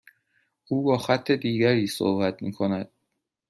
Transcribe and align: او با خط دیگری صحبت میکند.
او 0.67 0.83
با 0.83 0.97
خط 0.97 1.31
دیگری 1.31 1.87
صحبت 1.87 2.41
میکند. 2.41 2.89